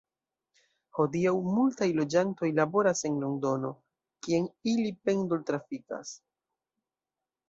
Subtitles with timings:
[0.99, 3.71] Hodiaŭ multaj loĝantoj laboras en Londono,
[4.29, 6.15] kien ili pendol-trafikas.